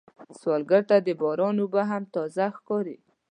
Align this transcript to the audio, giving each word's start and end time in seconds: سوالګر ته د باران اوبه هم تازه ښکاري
سوالګر 0.39 0.81
ته 0.89 0.95
د 1.01 1.07
باران 1.21 1.55
اوبه 1.61 1.81
هم 1.91 2.03
تازه 2.13 2.45
ښکاري 2.57 2.97